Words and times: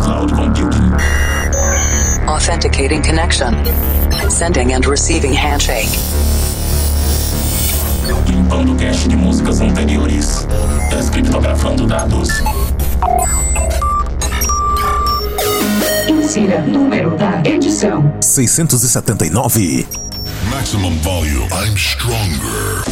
cloud 0.00 0.30
computing. 0.32 0.92
Authenticating 2.28 3.02
connection. 3.02 3.54
Sending 4.30 4.72
and 4.72 4.86
receiving 4.86 5.32
handshake. 5.32 5.88
Limpando 8.26 8.74
cache 8.76 9.08
de 9.08 9.16
músicas 9.16 9.60
anteriores. 9.60 10.46
Descriptografando 10.90 11.86
dados. 11.86 12.28
Insira 16.08 16.60
número 16.62 17.16
da 17.16 17.42
edição: 17.44 18.12
679. 18.20 19.86
Maximum 20.50 20.96
volume. 21.00 21.48
I'm 21.52 21.76
stronger. 21.76 22.84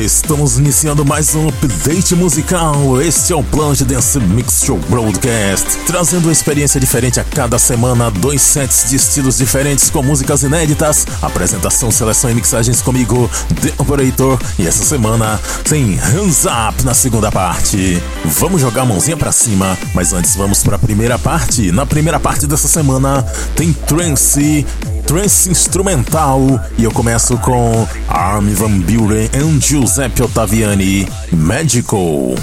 Estamos 0.00 0.58
iniciando 0.58 1.04
mais 1.04 1.34
um 1.34 1.48
update 1.48 2.14
musical. 2.14 3.02
Este 3.02 3.34
é 3.34 3.36
o 3.36 3.44
Plunge 3.44 3.84
Dance 3.84 4.18
Mix 4.18 4.62
Show 4.64 4.78
Broadcast, 4.88 5.66
trazendo 5.86 6.24
uma 6.24 6.32
experiência 6.32 6.80
diferente 6.80 7.20
a 7.20 7.24
cada 7.24 7.58
semana, 7.58 8.10
dois 8.10 8.40
sets 8.40 8.88
de 8.88 8.96
estilos 8.96 9.36
diferentes 9.36 9.90
com 9.90 10.02
músicas 10.02 10.42
inéditas, 10.42 11.06
apresentação, 11.20 11.90
seleção 11.90 12.30
e 12.30 12.34
mixagens 12.34 12.80
comigo, 12.80 13.30
The 13.60 13.74
Operator, 13.76 14.40
e 14.58 14.66
essa 14.66 14.82
semana 14.84 15.38
tem 15.68 15.96
Hands 15.96 16.44
Up 16.46 16.82
na 16.82 16.94
segunda 16.94 17.30
parte. 17.30 18.02
Vamos 18.24 18.62
jogar 18.62 18.82
a 18.82 18.86
mãozinha 18.86 19.18
pra 19.18 19.32
cima, 19.32 19.76
mas 19.92 20.14
antes 20.14 20.34
vamos 20.34 20.62
para 20.62 20.76
a 20.76 20.78
primeira 20.78 21.18
parte. 21.18 21.70
Na 21.72 21.84
primeira 21.84 22.18
parte 22.18 22.46
dessa 22.46 22.68
semana 22.68 23.22
tem 23.54 23.70
Trance 23.74 24.64
trance 25.10 25.50
instrumental 25.50 26.38
e 26.78 26.84
eu 26.84 26.92
começo 26.92 27.36
com 27.38 27.84
Armin 28.06 28.54
Van 28.54 28.78
Buren 28.78 29.28
e 29.34 29.60
Giuseppe 29.60 30.22
Ottaviani, 30.22 31.04
Magical. 31.32 32.36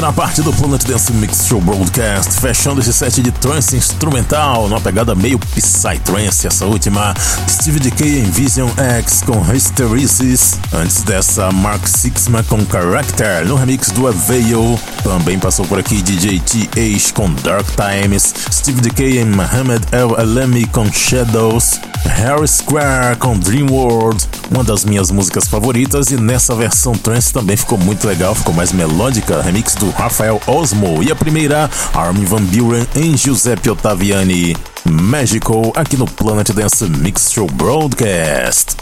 Primeira 0.00 0.16
parte 0.16 0.40
do 0.40 0.50
Planet 0.54 0.82
Dance 0.84 1.12
Mix 1.12 1.46
Show 1.46 1.60
Broadcast, 1.60 2.40
fechando 2.40 2.80
esse 2.80 2.90
set 2.90 3.20
de 3.20 3.30
trance 3.30 3.76
instrumental, 3.76 4.66
numa 4.66 4.80
pegada 4.80 5.14
meio 5.14 5.38
Psytrance, 5.38 6.46
essa 6.46 6.64
última, 6.64 7.12
Steve 7.46 7.78
Decay 7.80 8.20
em 8.20 8.30
Vision 8.30 8.70
X 8.78 9.20
com 9.20 9.38
Hysteresis, 9.42 10.58
antes 10.72 11.02
dessa 11.02 11.52
Mark 11.52 11.86
Sixma 11.86 12.42
com 12.44 12.64
Character, 12.64 13.46
no 13.46 13.56
remix 13.56 13.90
do 13.90 14.08
Avail, 14.08 14.80
também 15.02 15.38
passou 15.38 15.66
por 15.66 15.78
aqui 15.78 16.00
DJ 16.00 16.40
TH 16.40 17.12
com 17.12 17.30
Dark 17.34 17.66
Times, 17.76 18.32
Steve 18.50 18.80
Decay 18.80 19.18
em 19.18 19.26
Mohamed 19.26 19.84
El 19.92 20.18
Alemi 20.18 20.64
com 20.68 20.90
Shadows, 20.90 21.78
Harry 22.06 22.48
Square 22.48 23.16
com 23.16 23.38
Dream 23.38 23.66
World, 23.70 24.26
uma 24.50 24.64
das 24.64 24.84
minhas 24.84 25.10
músicas 25.10 25.46
favoritas 25.46 26.10
e 26.10 26.16
nessa 26.16 26.54
versão 26.54 26.92
trance 26.92 27.32
também 27.32 27.56
ficou 27.56 27.78
muito 27.78 28.06
legal, 28.06 28.34
ficou 28.34 28.52
mais 28.52 28.72
melódica, 28.72 29.40
remix 29.40 29.74
do 29.74 29.90
Rafael 29.90 30.40
Osmo 30.46 31.02
e 31.02 31.10
a 31.10 31.16
primeira 31.16 31.70
Armin 31.94 32.24
Van 32.24 32.42
Buren 32.42 32.86
em 32.96 33.16
Giuseppe 33.16 33.70
Ottaviani. 33.70 34.56
Magical 34.84 35.72
aqui 35.76 35.96
no 35.96 36.06
Planet 36.06 36.50
Dance 36.50 36.88
Mix 36.88 37.30
Show 37.30 37.46
Broadcast. 37.46 38.76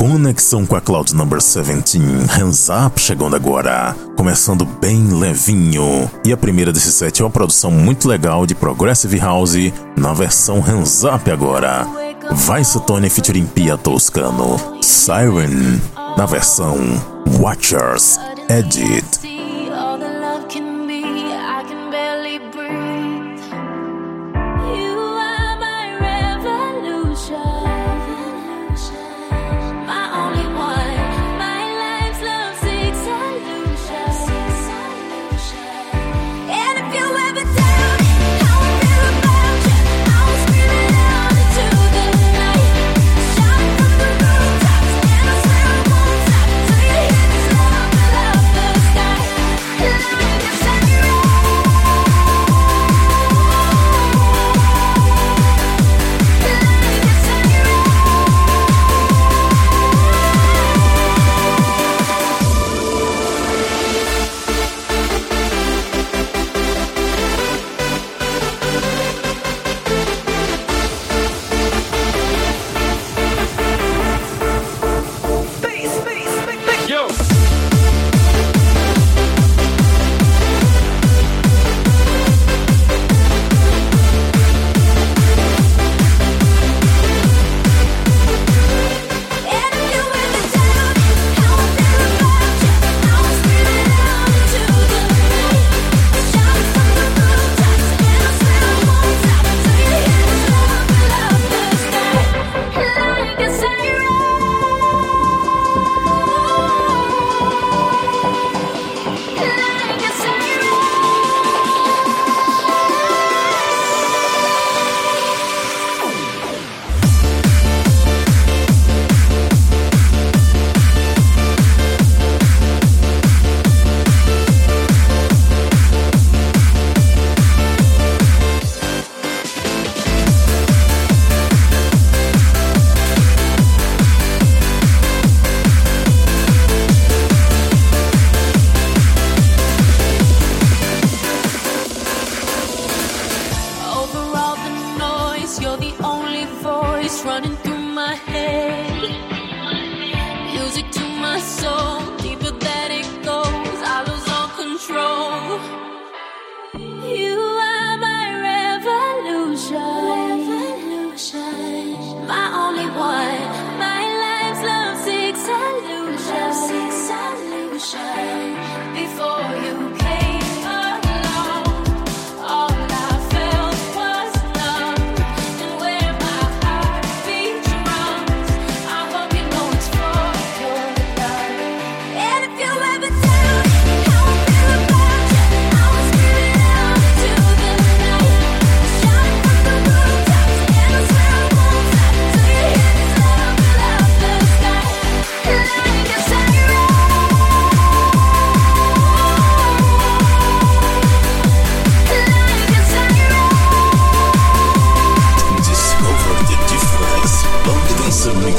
Conexão 0.00 0.64
com 0.64 0.74
a 0.74 0.80
Cloud 0.80 1.14
Number 1.14 1.38
17, 1.38 1.98
Hands 2.30 2.68
Up 2.70 2.98
chegando 2.98 3.36
agora, 3.36 3.94
começando 4.16 4.64
bem 4.64 5.06
levinho. 5.08 6.10
E 6.24 6.32
a 6.32 6.38
primeira 6.38 6.72
desse 6.72 6.90
set 6.90 7.20
é 7.20 7.24
uma 7.24 7.30
produção 7.30 7.70
muito 7.70 8.08
legal 8.08 8.46
de 8.46 8.54
Progressive 8.54 9.18
House 9.18 9.56
na 9.98 10.14
versão 10.14 10.58
Hands 10.62 11.04
Up 11.04 11.30
agora. 11.30 11.86
Vice 12.32 12.80
Tony 12.86 13.10
featuring 13.10 13.44
Pia 13.44 13.76
Toscano, 13.76 14.58
Siren 14.80 15.78
na 16.16 16.24
versão 16.24 16.78
Watchers 17.38 18.18
Edit. 18.48 19.19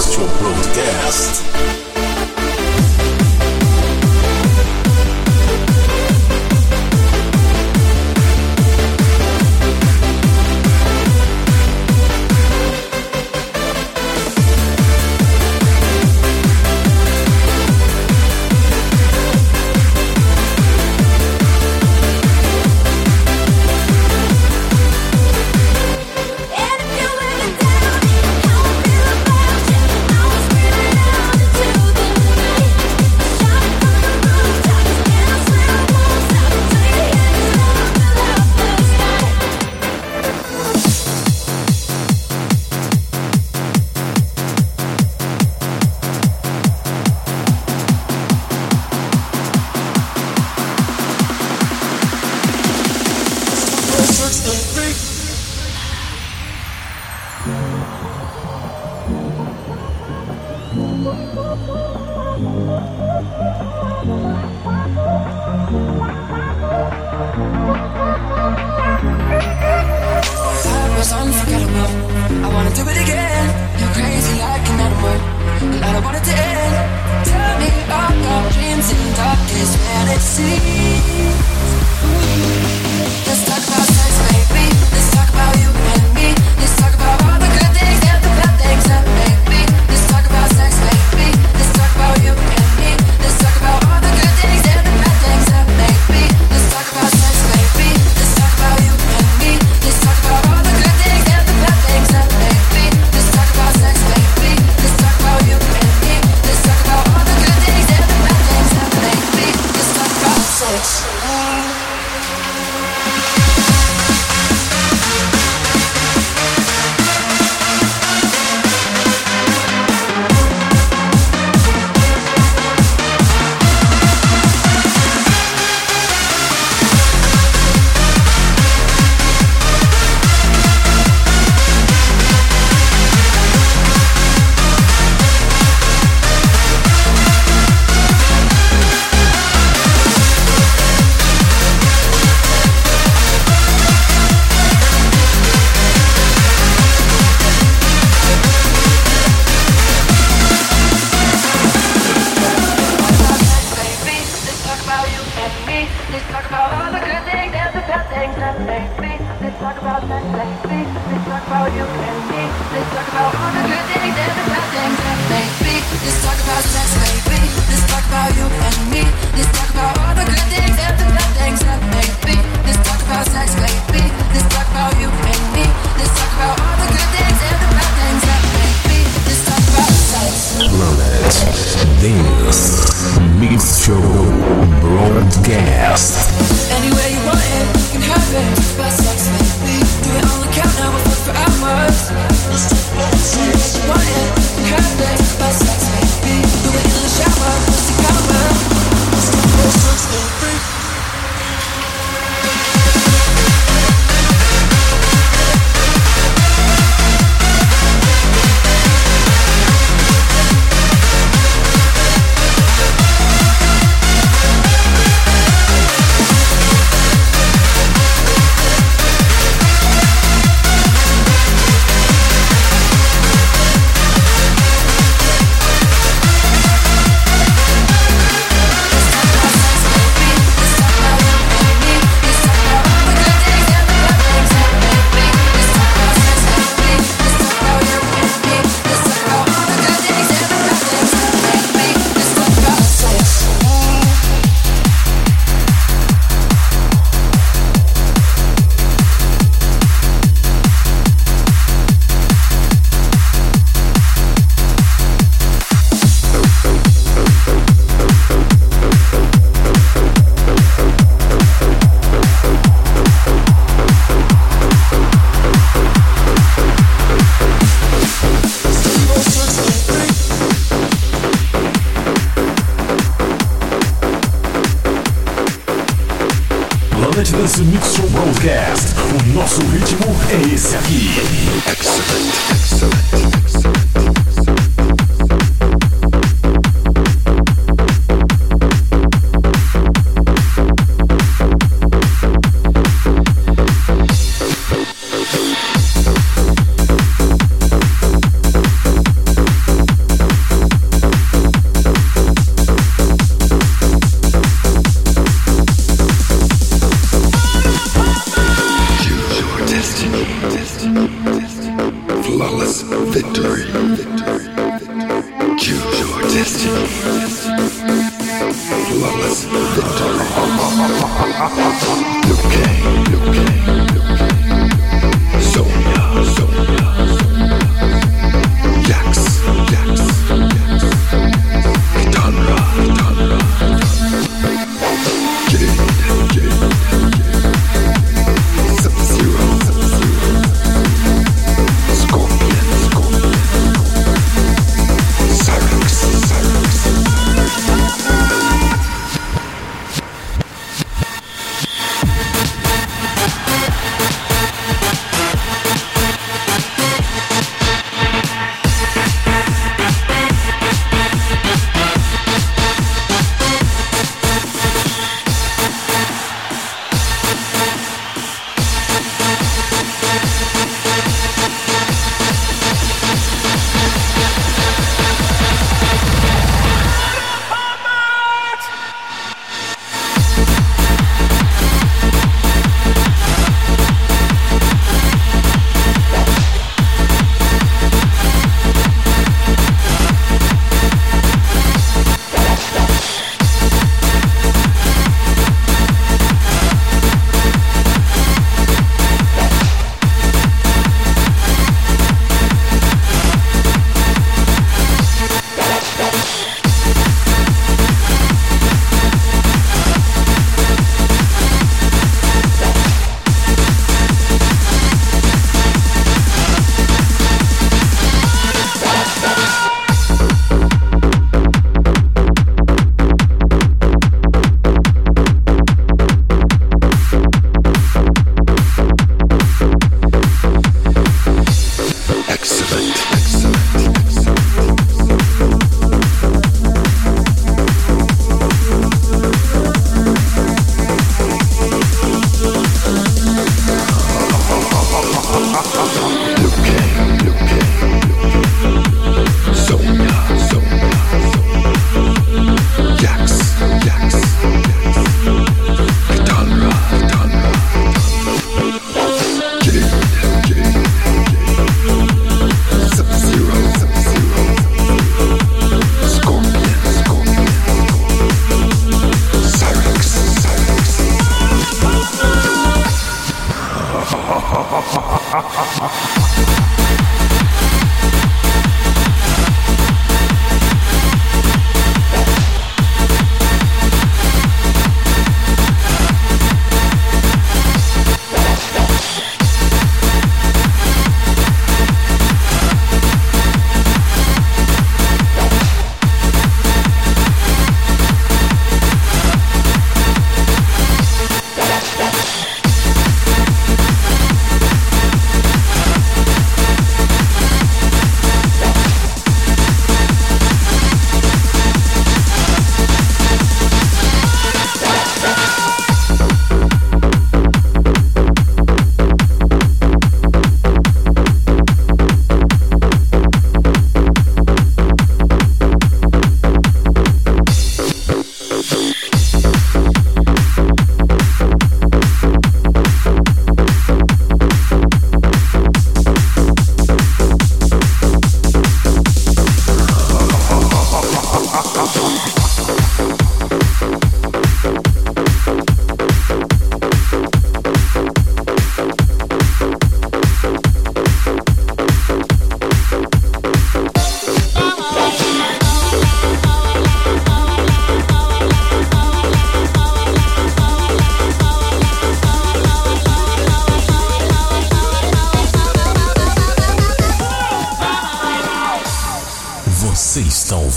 Textual 0.01 0.25
Broadcast. 0.39 1.70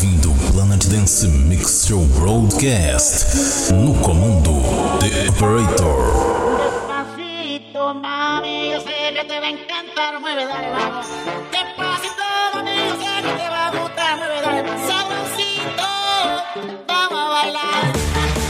ouvindo 0.04 0.30
o 0.30 0.52
Planet 0.52 0.84
Dance 0.88 1.26
Mix 1.26 1.86
Show 1.86 2.04
Broadcast. 2.04 3.72
No 3.72 3.94
comando, 4.00 4.52
The 5.00 5.30
Operator. 5.30 6.44
Mami, 8.02 8.72
que 9.14 9.24
te 9.24 9.48
encantar. 9.48 10.20
Mami, 10.20 10.42
que 11.50 11.56
te 11.56 11.74
Vamos 16.86 17.18
a 17.18 17.28
bailar. 17.28 18.43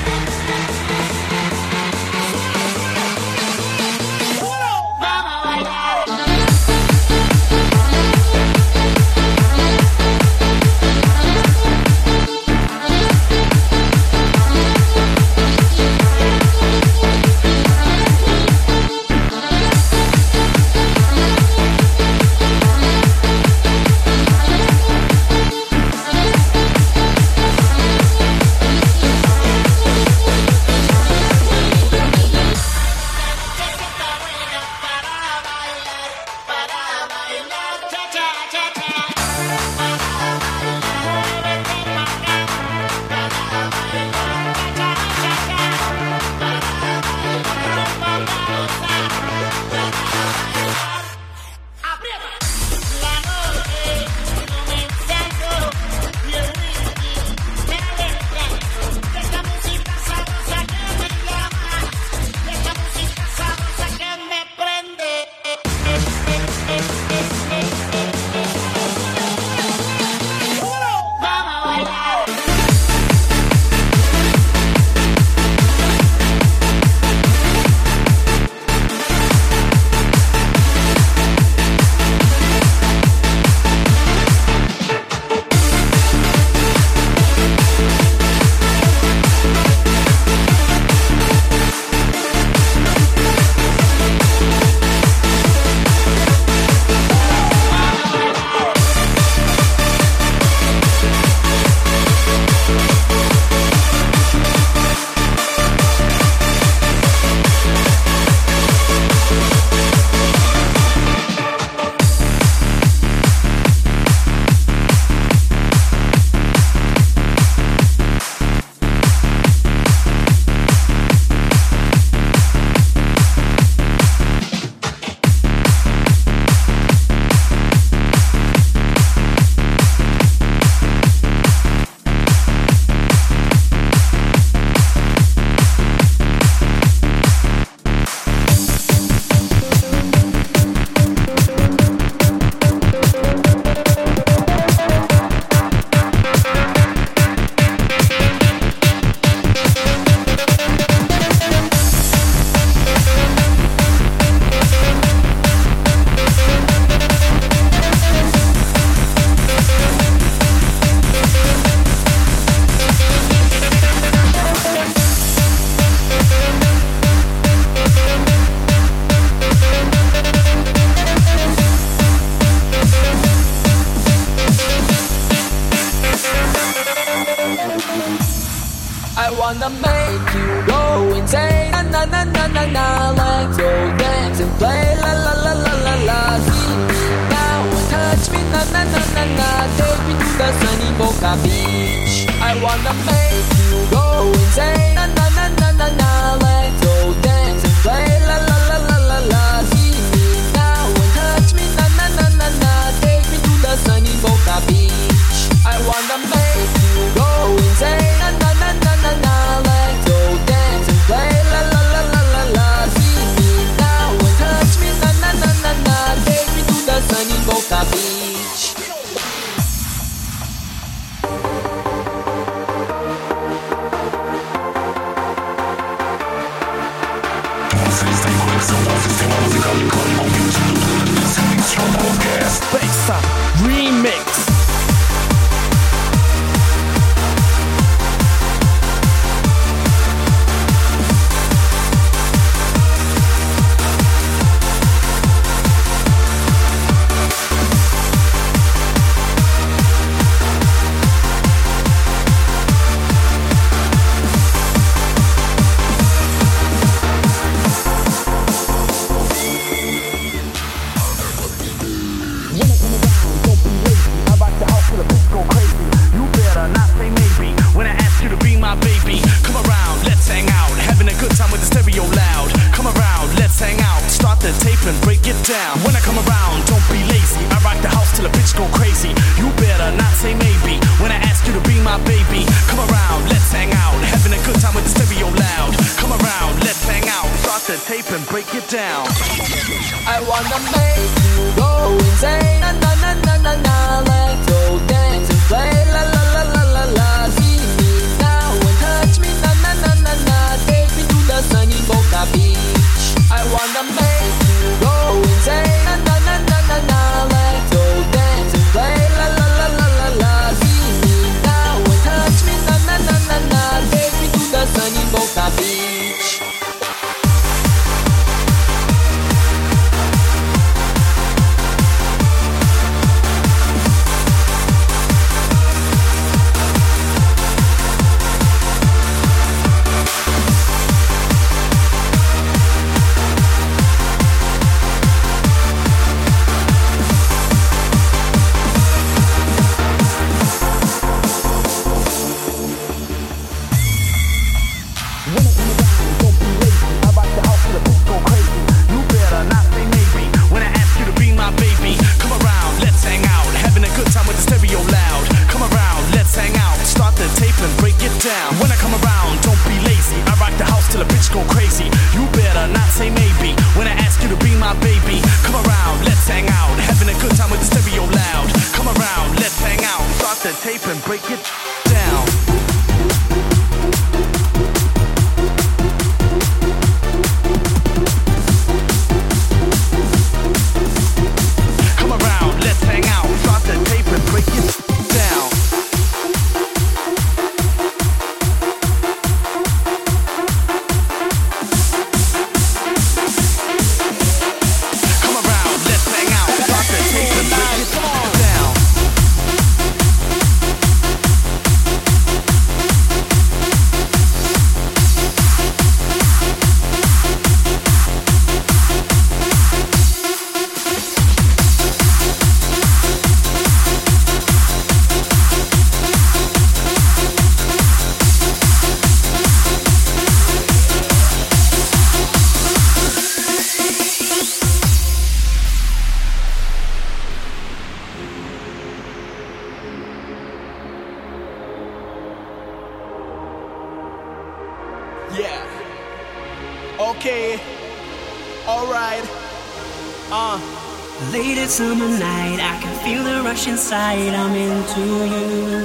summer 441.74 442.06
night. 442.06 442.60
I 442.62 442.78
can 442.80 442.94
feel 443.02 443.24
the 443.24 443.42
rush 443.42 443.66
inside. 443.66 444.32
I'm 444.32 444.54
into 444.54 445.02
you. 445.34 445.82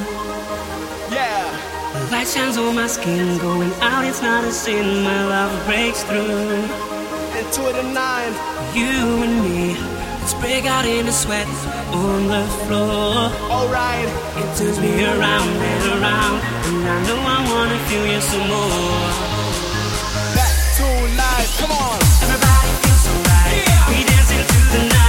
Yeah. 1.09 1.49
The 1.93 2.11
light 2.11 2.27
shines 2.27 2.57
on 2.59 2.75
my 2.75 2.85
skin. 2.85 3.39
Going 3.39 3.73
out, 3.81 4.05
it's 4.05 4.21
not 4.21 4.43
a 4.43 4.51
sin. 4.51 5.03
My 5.03 5.25
love 5.25 5.53
breaks 5.65 6.03
through. 6.03 6.61
Into 7.39 7.63
the 7.73 7.81
night. 7.89 8.29
nine. 8.29 8.33
You 8.77 8.93
and 9.25 9.35
me. 9.45 9.73
Let's 10.21 10.35
break 10.35 10.65
out 10.65 10.85
into 10.85 11.11
sweat 11.11 11.49
on 11.89 12.27
the 12.27 12.45
floor. 12.61 13.33
Alright. 13.49 14.09
It 14.41 14.49
turns 14.57 14.79
me 14.79 14.93
around 15.03 15.49
and 15.71 15.85
around. 15.97 16.37
And 16.69 16.85
I 16.85 16.97
know 17.07 17.19
I 17.35 17.39
wanna 17.49 17.79
feel 17.89 18.05
you 18.13 18.21
some 18.21 18.45
more. 18.45 19.09
Back 20.37 20.53
to 20.77 20.85
life. 21.17 21.51
Come 21.57 21.73
on. 21.73 21.97
Everybody 22.23 22.71
feels 22.81 23.05
alright. 23.09 23.57
Yeah. 23.57 23.89
We 23.89 23.97
dance 24.05 24.31
into 24.37 24.59
the 24.73 24.81
night. 24.93 25.08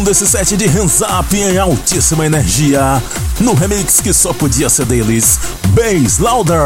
Fechando 0.00 0.10
esse 0.10 0.26
set 0.26 0.56
de 0.56 0.66
Hands 0.66 1.00
Up 1.02 1.36
em 1.36 1.58
altíssima 1.58 2.24
energia, 2.24 3.02
no 3.40 3.52
remix 3.52 4.00
que 4.00 4.12
só 4.14 4.32
podia 4.32 4.68
ser 4.70 4.86
deles, 4.86 5.38
Bass 5.68 6.18
Louder. 6.18 6.56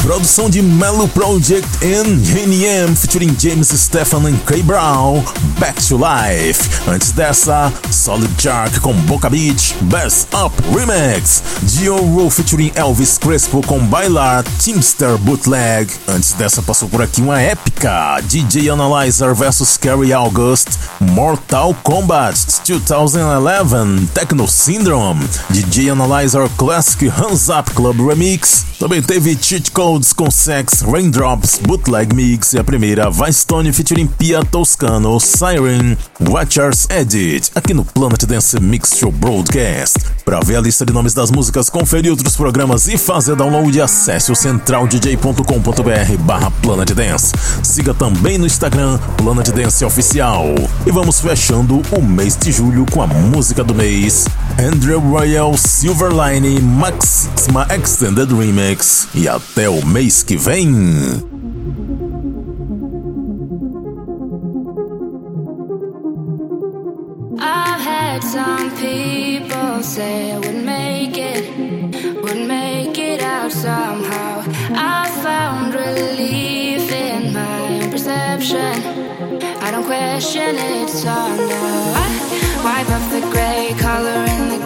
Produção 0.00 0.48
de 0.48 0.62
Melo 0.62 1.06
Project 1.08 1.68
and 1.84 2.20
NM 2.46 2.96
featuring 2.96 3.36
James 3.38 3.68
Stefan 3.68 4.30
e 4.30 4.36
Kay 4.46 4.62
Brown, 4.62 5.22
Back 5.58 5.82
to 5.88 5.96
Life. 5.96 6.68
Antes 6.88 7.12
dessa, 7.12 7.72
Solid 7.90 8.30
Shark 8.40 8.80
com 8.80 8.92
Boca 8.92 9.30
Beach, 9.30 9.74
Best 9.82 10.28
Up 10.34 10.54
Remix. 10.76 11.42
Dioro 11.62 12.30
featuring 12.30 12.72
Elvis 12.74 13.18
Crespo 13.18 13.60
com 13.66 13.78
Bailar, 13.78 14.44
Teamster 14.62 15.16
Bootleg. 15.18 15.90
Antes 16.08 16.32
dessa, 16.32 16.62
passou 16.62 16.88
por 16.88 17.02
aqui 17.02 17.20
uma 17.20 17.40
épica: 17.40 18.20
DJ 18.24 18.70
Analyzer 18.70 19.34
vs 19.34 19.76
Carrie 19.76 20.12
August, 20.12 20.68
Mortal 21.00 21.74
Kombat 21.82 22.62
2011, 22.66 24.06
Techno 24.14 24.48
Syndrome, 24.48 25.24
DJ 25.50 25.90
Analyzer 25.90 26.48
Classic 26.56 27.08
Hands 27.08 27.48
Up 27.48 27.70
Club 27.72 28.00
Remix. 28.06 28.64
Também 28.78 29.00
teve 29.00 29.38
Cheat 29.40 29.70
Codes 29.70 30.12
com 30.12 30.30
Sex, 30.30 30.82
Raindrops, 30.82 31.58
Bootleg 31.62 32.14
Mix 32.14 32.52
e 32.52 32.58
a 32.58 32.64
primeira 32.64 33.10
Stone 33.32 33.72
featuring 33.72 34.06
Pia 34.06 34.44
Toscano, 34.44 35.18
Siren, 35.44 35.94
Watchers 36.30 36.86
Edit, 36.88 37.50
aqui 37.54 37.74
no 37.74 37.84
Planet 37.84 38.24
Dance 38.24 38.58
Mix 38.58 38.96
Show 38.96 39.12
Broadcast. 39.12 39.98
Para 40.24 40.40
ver 40.40 40.56
a 40.56 40.60
lista 40.62 40.86
de 40.86 40.92
nomes 40.94 41.12
das 41.12 41.30
músicas, 41.30 41.68
conferir 41.68 42.10
outros 42.10 42.34
programas 42.34 42.88
e 42.88 42.96
fazer 42.96 43.36
download, 43.36 43.78
acesse 43.78 44.32
o 44.32 44.34
centraldj.com.br 44.34 46.18
barra 46.20 46.50
Planet 46.62 46.90
Dance. 46.92 47.34
Siga 47.62 47.92
também 47.92 48.38
no 48.38 48.46
Instagram 48.46 48.98
Planet 49.18 49.50
Dance 49.50 49.84
Oficial. 49.84 50.46
E 50.86 50.90
vamos 50.90 51.20
fechando 51.20 51.82
o 51.94 52.02
mês 52.02 52.38
de 52.38 52.50
julho 52.50 52.86
com 52.90 53.02
a 53.02 53.06
música 53.06 53.62
do 53.62 53.74
mês, 53.74 54.24
Andrew 54.58 54.98
Royal 54.98 55.54
Silverline 55.58 56.58
Maxima 56.58 57.66
Extended 57.70 58.32
Remix. 58.34 59.08
E 59.14 59.28
até 59.28 59.68
o 59.68 59.84
mês 59.84 60.22
que 60.22 60.38
vem. 60.38 61.22
Some 68.22 68.70
people 68.76 69.82
say 69.82 70.32
I 70.32 70.38
would 70.38 70.64
make 70.64 71.16
it, 71.16 72.22
would 72.22 72.46
make 72.46 72.96
it 72.98 73.20
out 73.20 73.52
somehow. 73.52 74.42
I 74.70 75.10
found 75.22 75.74
relief 75.74 76.90
in 76.92 77.32
my 77.32 77.58
own 77.60 77.90
perception. 77.90 78.74
I 79.62 79.70
don't 79.70 79.84
question 79.84 80.56
it, 80.56 80.88
so 80.88 81.12
no. 81.12 81.94
I 81.96 82.08
wipe 82.64 82.90
off 82.90 83.10
the 83.10 83.20
gray 83.30 83.74
color 83.78 84.24
in 84.34 84.58
the 84.58 84.63